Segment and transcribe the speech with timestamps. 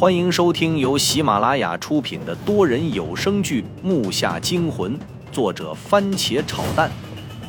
[0.00, 4.98] 欢迎收听由喜马拉雅出品的多人有声剧《木下惊魂》，
[5.30, 6.90] 作者番茄炒蛋，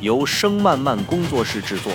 [0.02, 1.94] 由声漫漫工作室制作。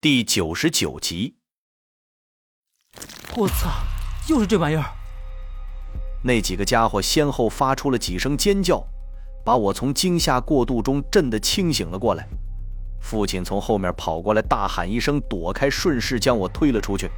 [0.00, 1.34] 第九十九集。
[3.36, 3.70] 我操！
[4.28, 4.84] 又是这玩意儿！
[6.22, 8.86] 那几个家伙先后发出了几声尖叫，
[9.44, 12.28] 把我从惊吓过度中震得清醒了过来。
[13.00, 17.10] 父亲从后面跑过来，大喊一声“躲开”，顺势将我推了出去。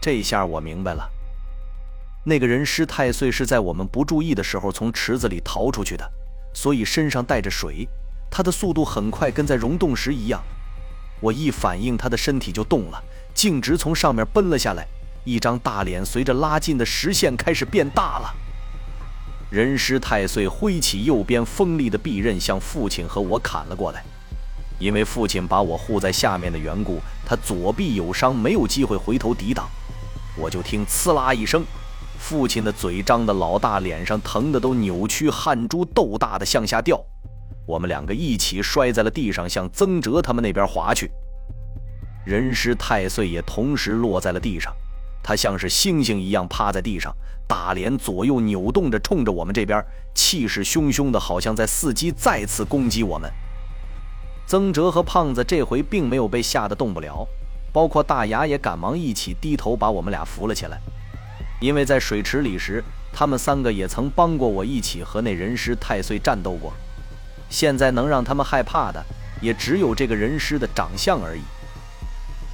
[0.00, 1.10] 这下我明白了，
[2.24, 6.08] 那个人尸太岁是在我们不注意的时候从池子里逃出去的，
[6.52, 7.88] 所以身上带着水，
[8.30, 10.42] 他的速度很快，跟在溶洞时一样。
[11.20, 13.02] 我一反应，他的身体就动了，
[13.32, 14.86] 径直从上面奔了下来，
[15.24, 18.34] 一张大脸随着拉近的实线开始变大了。
[19.50, 24.04] 人尸太岁挥起右边锋利的臂刃，向父亲和我砍了过来。
[24.78, 29.68] 因为父亲把我护在下面的缘故，他左臂有伤，没有机会回头抵挡。
[30.36, 31.64] 我就听“呲啦”一声，
[32.18, 37.00] 父亲的嘴张的老大，脸上疼的都扭曲，汗珠豆大的向下掉。
[37.66, 41.10] 我们两个一起摔在了地上，向曾哲他们那边滑去。
[42.26, 44.74] 人尸太岁也同时落在了地上，
[45.22, 47.14] 他像是猩猩一样趴在地上，
[47.46, 49.82] 大脸左右扭动着，冲着我们这边，
[50.14, 53.30] 气势汹汹的，好像在伺机再次攻击我们。
[54.46, 57.26] 曾哲和胖子这回并没有被吓得动不了，
[57.72, 60.78] 包括大牙也赶忙一起低头把我们俩扶了起来。
[61.60, 66.72] 因为在水池里时，他们三个也曾帮过我一起和那人尸太岁战斗过。
[67.48, 69.02] 现在能让他们害怕的，
[69.40, 71.42] 也只有这个人尸的长相而已。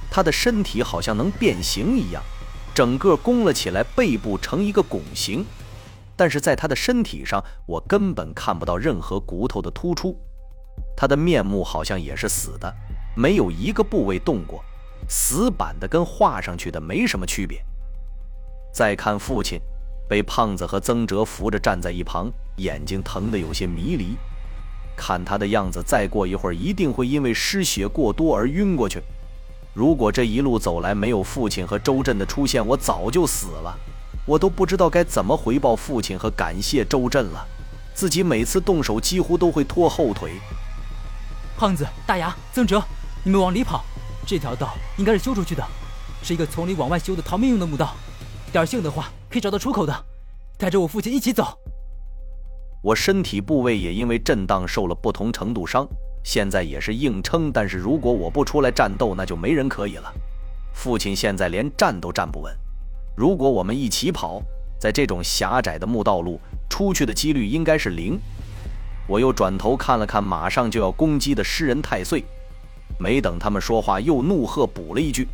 [0.09, 2.23] 他的身体好像能变形一样，
[2.73, 5.45] 整个弓了起来，背部成一个拱形，
[6.15, 10.17] 但是在他的身体上，我根本看不到任何骨头的突出。
[11.01, 12.71] 他的面目好像也是死的，
[13.15, 14.63] 没有一个部位动过，
[15.09, 17.59] 死板的跟画上去的没什么区别。
[18.71, 19.59] 再看父亲，
[20.07, 24.15] 被胖子和曾哲扶着站在一旁，眼睛疼得有些迷离。
[24.95, 29.01] 看他的样子，再过一会儿一定会因为失血过多而晕过去。
[29.73, 33.75] 如果这一路走来没有父亲和周震的出现，我早就死了。
[34.27, 37.43] 我都不知道该怎么回报父亲和感谢周震了。
[37.95, 40.33] 自己每次动手几乎都会拖后腿。
[41.61, 42.83] 胖子、大牙、曾哲，
[43.23, 43.85] 你们往里跑，
[44.25, 45.63] 这条道应该是修出去的，
[46.23, 47.95] 是一个从里往外修的逃命用的墓道。
[48.51, 50.05] 点幸的话，可以找到出口的。
[50.57, 51.55] 带着我父亲一起走。
[52.81, 55.87] 我身体部位也因为震荡受了不同程度伤，
[56.23, 57.51] 现在也是硬撑。
[57.51, 60.11] 但是如果我不出来战斗，那就没人可以了。
[60.73, 62.51] 父亲现在连站都站不稳。
[63.15, 64.41] 如果我们一起跑，
[64.79, 68.19] 在这种狭窄的墓道路，出去的几率应该是零。
[69.07, 72.23] 我又转头看了看马上就要攻击的诗人太岁，
[72.97, 75.27] 没等他们说话，又怒喝补了一句：“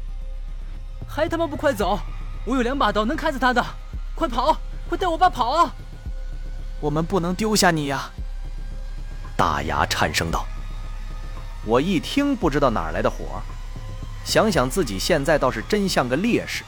[1.08, 2.00] 还他妈不快走！
[2.46, 3.64] 我有两把刀能砍死他的，
[4.16, 4.58] 快跑！
[4.90, 5.76] 快带我爸跑啊！
[6.80, 8.10] 我们不能丢下你呀！”
[9.36, 10.46] 大牙颤声道。
[11.66, 13.42] 我一听不知道哪来的火，
[14.24, 16.64] 想想自己现在倒是真像个烈士。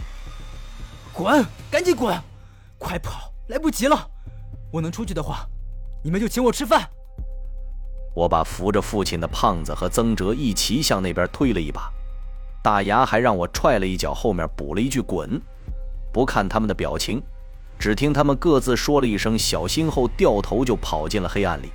[1.14, 1.46] 滚！
[1.72, 2.16] 赶紧滚！
[2.78, 3.32] 快跑！
[3.48, 4.10] 来不及了！
[4.72, 5.48] 我能出去的话，
[6.02, 6.90] 你们就请我吃饭。
[8.16, 11.92] 我把扶着父亲的胖子和曾哲一齐向那边推了一把，
[12.64, 15.42] 大牙还让我踹了一脚，后面补了一句“滚”。
[16.12, 17.22] 不看他们的表情，
[17.78, 21.72] 只听他们各自说了一声“小心”后，掉头就跑进了黑暗里。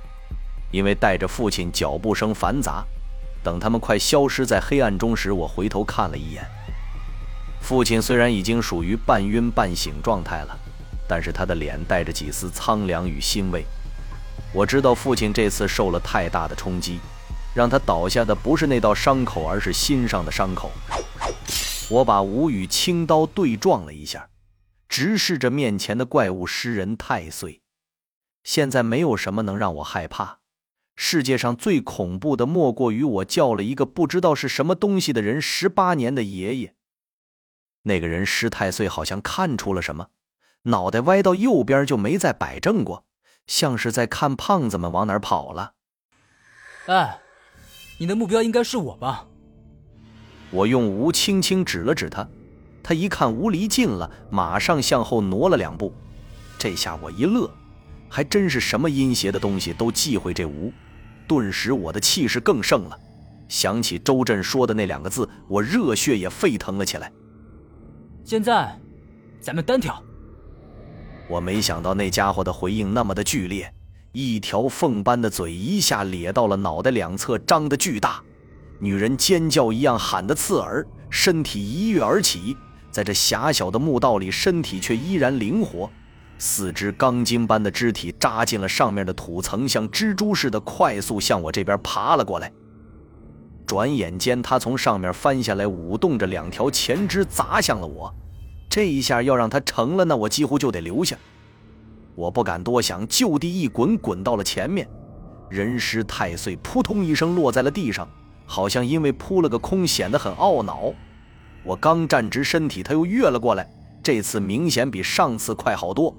[0.71, 2.83] 因为带着父亲，脚步声繁杂。
[3.43, 6.43] 等他们快消失在黑暗中时，我回头看了一眼，
[7.61, 10.59] 父亲虽然已经属于半晕半醒状态了，
[11.07, 13.63] 但是他的脸带着几丝苍凉与欣慰。
[14.55, 17.01] 我知道父亲这次受了太大的冲击，
[17.53, 20.71] 让他倒下的不是那道伤口，而是心上的伤口。
[21.89, 24.29] 我把吴语青刀对撞了一下，
[24.87, 27.59] 直视着面前的怪物尸人太岁。
[28.45, 30.39] 现在没有什么能让我害怕，
[30.95, 36.75] 世界上最恐怖的莫过于我叫了一个不知道是什么东西的人十八年的爷爷。
[37.81, 40.07] 那个人师太岁好像看出了什么，
[40.63, 43.05] 脑袋歪到右边就没再摆正过。
[43.47, 45.73] 像是在看胖子们往哪跑了。
[46.87, 47.19] 哎，
[47.99, 49.27] 你的目标应该是我吧？
[50.51, 52.27] 我用吴轻轻指了指他，
[52.83, 55.93] 他一看吴离近了，马上向后挪了两步。
[56.57, 57.49] 这下我一乐，
[58.09, 60.71] 还真是什么阴邪的东西都忌讳这吴。
[61.27, 62.97] 顿时我的气势更盛了，
[63.49, 67.11] 想起周震说的那两个字，我热血也沸腾了起来。
[68.23, 68.79] 现在，
[69.41, 70.01] 咱们单挑。
[71.27, 73.73] 我没想到那家伙的回应那么的剧烈，
[74.11, 78.21] 一条缝般的嘴一下咧到了脑袋两侧，张得巨大，
[78.79, 82.55] 女人尖叫一样喊得刺耳，身体一跃而起，
[82.91, 85.89] 在这狭小的墓道里，身体却依然灵活。
[86.37, 92.51] 四肢钢筋般的肢体扎进了上面的土层，像蜘蛛似的快速向我这边爬了过来。
[93.65, 98.13] 转眼间，他从上面翻下来，舞动着两条前肢砸向了我。
[98.69, 101.17] 这一下要让他成了，那我几乎就得留下。
[102.15, 104.87] 我不敢多想，就地一滚，滚到了前面。
[105.49, 108.07] 人尸太岁扑通一声落在了地上，
[108.45, 110.93] 好像因为扑了个空，显得很懊恼。
[111.63, 113.69] 我刚站直身体，他又跃了过来，
[114.03, 116.15] 这次明显比上次快好多。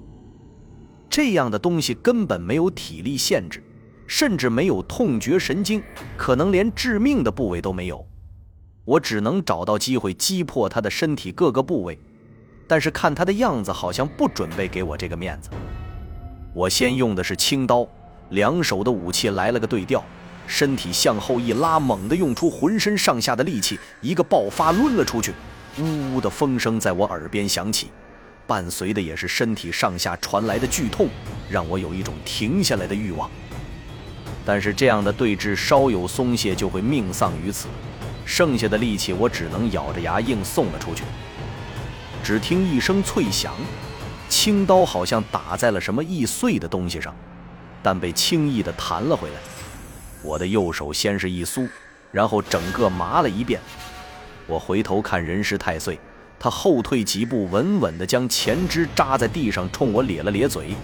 [1.09, 3.63] 这样的东西根本没有体力限制，
[4.07, 5.81] 甚至没有痛觉神经，
[6.15, 8.05] 可能连致命的部位都没有。
[8.85, 11.99] 我只能找到机会击破他的身体各个部位，
[12.67, 15.49] 但是看他的样子，好像不准备给我这个面子。
[16.53, 17.87] 我先用的是轻刀，
[18.29, 20.03] 两手的武器来了个对调，
[20.45, 25.33] 身体向后一拉，猛地用出浑身上下的力气，一个爆发抡了出去，
[25.79, 27.89] 呜呜的风声在我耳边响起。
[28.45, 31.09] 伴随的也是身体上下传来的剧痛，
[31.49, 33.29] 让我有一种停下来的欲望。
[34.45, 37.67] 但是这样的对峙稍有松懈就会命丧于此，
[38.25, 41.03] 剩下的力气我只能咬着牙硬送了出去。
[42.23, 43.53] 只听一声脆响，
[44.29, 47.15] 青刀好像打在了什么易碎的东西上，
[47.81, 49.35] 但被轻易地弹了回来。
[50.21, 51.69] 我的右手先是一酥，
[52.11, 53.61] 然后整个麻了一遍。
[54.45, 55.99] 我回头看人尸太岁。
[56.39, 60.75] 他后退几步，稳稳地将前肢扎在地上，冲我咧了咧嘴。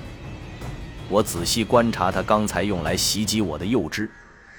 [1.07, 4.09] 我仔细观察他刚才用来袭击我的右肢，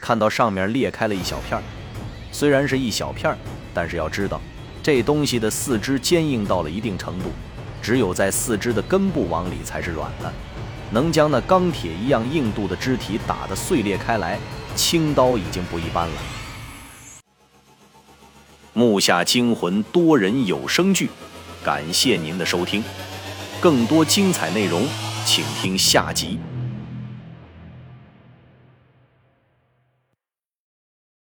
[0.00, 1.61] 看到上面裂开了一小片
[2.31, 3.37] 虽然是一小片
[3.75, 4.41] 但是要知道，
[4.84, 7.31] 这东西的四肢坚硬到了一定程度，
[7.81, 10.31] 只有在四肢的根部往里才是软的，
[10.90, 14.38] 能将那钢铁一样硬度的肢体打得碎裂开来。
[14.76, 16.14] 青刀已经不一般了。
[18.75, 21.08] 木下惊魂多人有声剧，
[21.64, 22.84] 感谢您的收听，
[23.62, 24.87] 更多精彩内容，
[25.25, 26.38] 请听下集。